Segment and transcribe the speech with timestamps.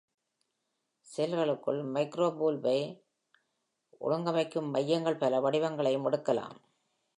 [1.17, 6.61] செல்களுக்குள், மைக்ரோடூபூல்யை-ஒழுங்கமைக்கும் மையங்கள் பல வடிவங்களை எடுக்கலாம்.